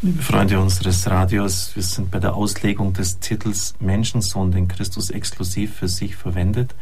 [0.00, 5.74] Liebe Freunde unseres Radios, wir sind bei der Auslegung des Titels Menschensohn, den Christus exklusiv
[5.74, 6.72] für sich verwendet.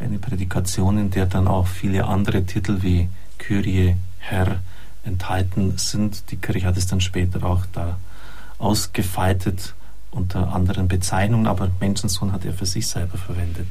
[0.00, 4.58] Eine Prädikation, in der dann auch viele andere Titel wie Kyrie, Herr
[5.04, 6.32] enthalten sind.
[6.32, 7.96] Die Kirche hat es dann später auch da
[8.58, 9.74] ausgefaltet
[10.10, 13.68] unter anderen Bezeichnungen, aber Menschensohn hat er für sich selber verwendet.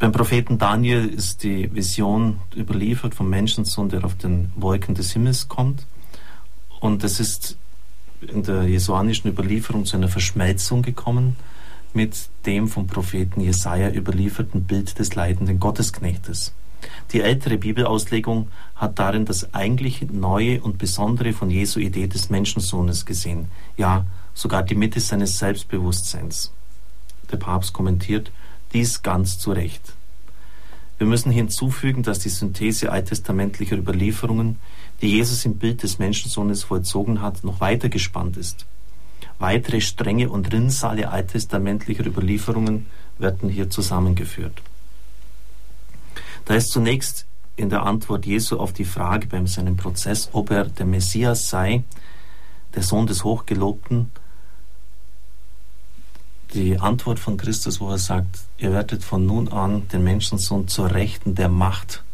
[0.00, 5.46] Beim Propheten Daniel ist die Vision überliefert vom Menschensohn, der auf den Wolken des Himmels
[5.46, 5.86] kommt.
[6.82, 7.56] Und es ist
[8.20, 11.36] in der jesuanischen Überlieferung zu einer Verschmelzung gekommen
[11.94, 16.52] mit dem vom Propheten Jesaja überlieferten Bild des leidenden Gottesknechtes.
[17.12, 23.06] Die ältere Bibelauslegung hat darin das eigentlich Neue und Besondere von Jesu Idee des Menschensohnes
[23.06, 23.46] gesehen,
[23.76, 24.04] ja
[24.34, 26.52] sogar die Mitte seines Selbstbewusstseins.
[27.30, 28.32] Der Papst kommentiert
[28.72, 29.92] dies ganz zu Recht.
[30.98, 34.56] Wir müssen hinzufügen, dass die Synthese alttestamentlicher Überlieferungen
[35.02, 38.66] die Jesus im Bild des Menschensohnes vollzogen hat, noch weiter gespannt ist.
[39.40, 42.86] Weitere Stränge und Rinnsale alttestamentlicher Überlieferungen
[43.18, 44.62] werden hier zusammengeführt.
[46.44, 50.64] Da ist zunächst in der Antwort Jesu auf die Frage beim seinem Prozess, ob er
[50.66, 51.82] der Messias sei,
[52.74, 54.10] der Sohn des Hochgelobten,
[56.54, 60.92] die Antwort von Christus, wo er sagt, ihr werdet von nun an den Menschensohn zur
[60.92, 62.04] Rechten der Macht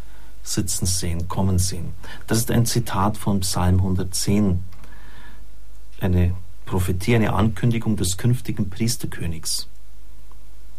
[0.48, 1.92] sitzen sehen, kommen sehen.
[2.26, 4.62] Das ist ein Zitat von Psalm 110,
[6.00, 6.34] eine
[6.66, 9.68] Prophetie, eine Ankündigung des künftigen Priesterkönigs.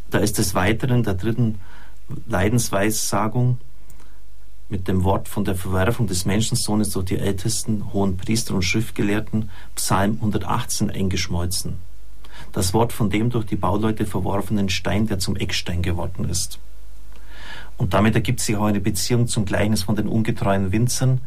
[0.09, 1.59] Da ist des Weiteren der dritten
[2.27, 3.59] Leidensweissagung
[4.69, 9.49] mit dem Wort von der Verwerfung des Menschensohnes durch die ältesten hohen Priester und Schriftgelehrten
[9.75, 11.79] Psalm 118 eingeschmolzen.
[12.51, 16.59] Das Wort von dem durch die Bauleute verworfenen Stein, der zum Eckstein geworden ist.
[17.79, 21.21] Und damit ergibt sich auch eine Beziehung zum Gleichnis von den ungetreuen Winzern,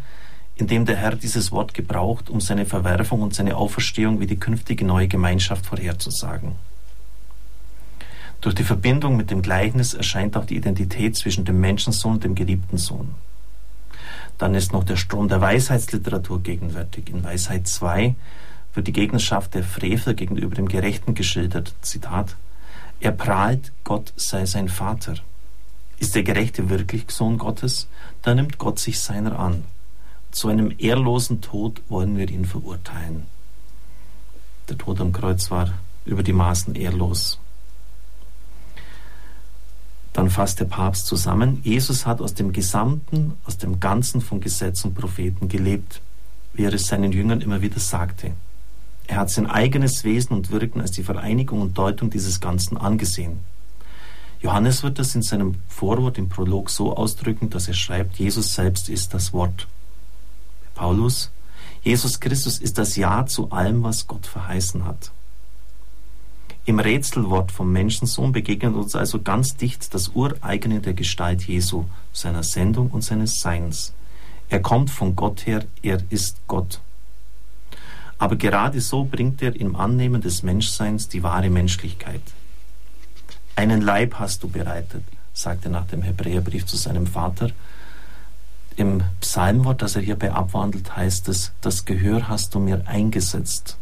[0.55, 4.39] in dem der Herr dieses Wort gebraucht, um seine Verwerfung und seine Auferstehung wie die
[4.39, 6.53] künftige neue Gemeinschaft vorherzusagen.
[8.43, 12.35] Durch die Verbindung mit dem Gleichnis erscheint auch die Identität zwischen dem Menschensohn und dem
[12.35, 13.15] geliebten Sohn.
[14.37, 17.09] Dann ist noch der Strom der Weisheitsliteratur gegenwärtig.
[17.09, 18.15] In Weisheit 2
[18.75, 21.75] wird die Gegnerschaft der Frevel gegenüber dem Gerechten geschildert.
[21.81, 22.37] Zitat:
[23.01, 25.15] Er prahlt, Gott sei sein Vater.
[26.03, 27.87] Ist der Gerechte wirklich Sohn Gottes,
[28.23, 29.63] dann nimmt Gott sich seiner an.
[30.33, 33.29] Zu einem ehrlosen Tod wollen wir ihn verurteilen.
[34.69, 35.73] Der Tod am Kreuz war
[36.05, 37.39] über die Maßen ehrlos.
[40.13, 44.85] Dann fasst der Papst zusammen, Jesus hat aus dem Gesamten, aus dem Ganzen von Gesetz
[44.85, 46.01] und Propheten gelebt,
[46.53, 48.33] wie er es seinen Jüngern immer wieder sagte.
[49.07, 53.52] Er hat sein eigenes Wesen und Wirken als die Vereinigung und Deutung dieses Ganzen angesehen.
[54.43, 58.89] Johannes wird das in seinem Vorwort im Prolog so ausdrücken, dass er schreibt, Jesus selbst
[58.89, 59.69] ist das Wort.
[60.75, 61.31] Paulus,
[61.83, 65.13] Jesus Christus ist das Ja zu allem, was Gott verheißen hat.
[66.65, 72.43] Im Rätselwort vom Menschensohn begegnet uns also ganz dicht das Ureigene der Gestalt Jesu, seiner
[72.43, 73.93] Sendung und seines Seins.
[74.49, 76.81] Er kommt von Gott her, er ist Gott.
[78.19, 82.23] Aber gerade so bringt er im Annehmen des Menschseins die wahre Menschlichkeit.
[83.55, 85.05] Einen Leib hast du bereitet,
[85.35, 87.51] sagte nach dem Hebräerbrief zu seinem Vater.
[88.77, 93.77] Im Psalmwort, das er hierbei abwandelt, heißt es, das Gehör hast du mir eingesetzt.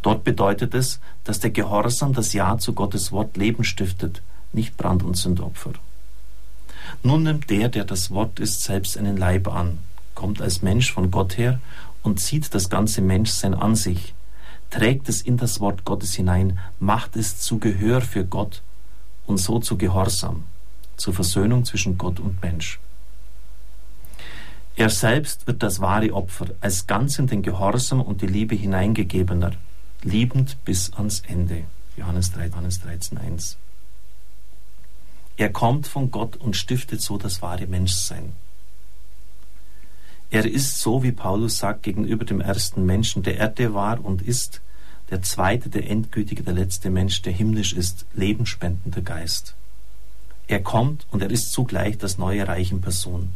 [0.00, 4.22] Dort bedeutet es, dass der Gehorsam, das Ja zu Gottes Wort Leben stiftet,
[4.52, 5.72] nicht Brand- und Sündopfer.
[7.02, 9.78] Nun nimmt der, der das Wort ist, selbst einen Leib an,
[10.14, 11.60] kommt als Mensch von Gott her
[12.02, 14.14] und zieht das ganze Menschsein an sich,
[14.76, 18.60] trägt es in das Wort Gottes hinein, macht es zu Gehör für Gott
[19.24, 20.44] und so zu Gehorsam,
[20.98, 22.78] zur Versöhnung zwischen Gott und Mensch.
[24.76, 29.52] Er selbst wird das wahre Opfer, als ganz in den Gehorsam und die Liebe hineingegebener,
[30.02, 31.64] liebend bis ans Ende.
[31.96, 33.56] Johannes 3, Johannes 13, 1.
[35.38, 38.34] Er kommt von Gott und stiftet so das wahre Menschsein.
[40.28, 44.60] Er ist so, wie Paulus sagt, gegenüber dem ersten Menschen, der Erde war und ist,
[45.10, 49.54] der zweite, der endgültige, der letzte Mensch, der himmlisch ist, lebenspendender Geist.
[50.48, 53.30] Er kommt und er ist zugleich das neue Reich in Person.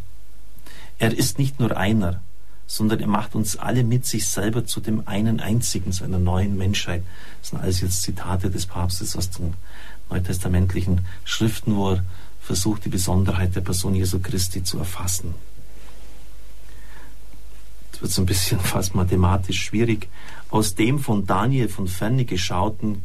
[0.98, 2.20] Er ist nicht nur einer,
[2.66, 6.56] sondern er macht uns alle mit sich selber zu dem einen einzigen, zu einer neuen
[6.56, 7.02] Menschheit.
[7.40, 9.54] Das sind alles jetzt Zitate des Papstes aus den
[10.08, 12.04] neutestamentlichen Schriften, wo er
[12.40, 15.34] versucht, die Besonderheit der Person Jesu Christi zu erfassen
[18.00, 20.08] wird es ein bisschen fast mathematisch schwierig,
[20.50, 23.04] aus dem von Daniel von ferne geschauten,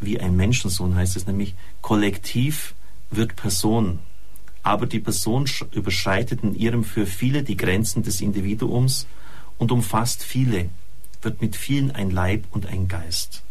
[0.00, 2.74] wie ein Menschensohn heißt es nämlich, Kollektiv
[3.10, 4.00] wird Person.
[4.62, 9.06] Aber die Person überschreitet in ihrem für viele die Grenzen des Individuums
[9.58, 10.70] und umfasst viele,
[11.22, 13.42] wird mit vielen ein Leib und ein Geist.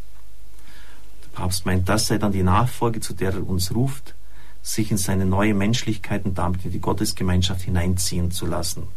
[1.24, 4.16] Der Papst meint, das sei dann die Nachfolge, zu der er uns ruft,
[4.64, 8.88] sich in seine neue Menschlichkeit und damit in die Gottesgemeinschaft hineinziehen zu lassen.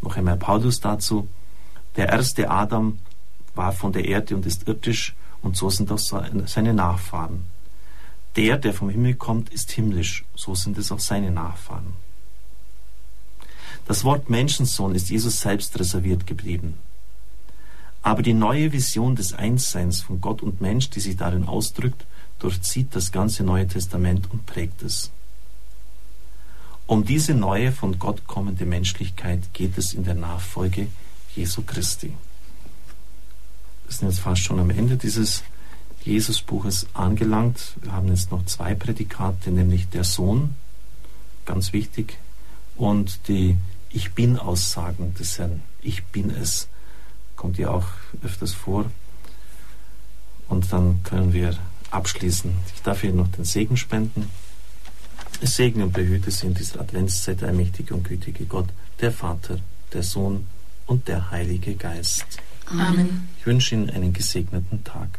[0.00, 1.28] Noch einmal Paulus dazu.
[1.96, 2.98] Der erste Adam
[3.54, 7.44] war von der Erde und ist irdisch und so sind auch seine Nachfahren.
[8.36, 11.94] Der, der vom Himmel kommt, ist himmlisch, so sind es auch seine Nachfahren.
[13.86, 16.74] Das Wort Menschensohn ist Jesus selbst reserviert geblieben.
[18.02, 22.04] Aber die neue Vision des Einsseins von Gott und Mensch, die sich darin ausdrückt,
[22.38, 25.10] durchzieht das ganze Neue Testament und prägt es.
[26.86, 30.86] Um diese neue von Gott kommende Menschlichkeit geht es in der Nachfolge
[31.34, 32.12] Jesu Christi.
[33.86, 35.42] Wir sind jetzt fast schon am Ende dieses
[36.04, 37.74] Jesusbuches angelangt.
[37.82, 40.54] Wir haben jetzt noch zwei Prädikate, nämlich der Sohn,
[41.44, 42.18] ganz wichtig,
[42.76, 43.56] und die
[43.90, 45.62] Ich bin-Aussagen des Herrn.
[45.82, 46.68] Ich bin es.
[47.34, 47.86] Kommt ja auch
[48.22, 48.84] öfters vor.
[50.48, 51.56] Und dann können wir
[51.90, 52.52] abschließen.
[52.74, 54.30] Ich darf Ihnen noch den Segen spenden.
[55.42, 58.68] Segne und behüte Sie in dieser Adventszeit der allmächtige und gütige Gott,
[59.00, 59.58] der Vater,
[59.92, 60.46] der Sohn
[60.86, 62.24] und der Heilige Geist.
[62.66, 63.28] Amen.
[63.38, 65.18] Ich wünsche Ihnen einen gesegneten Tag.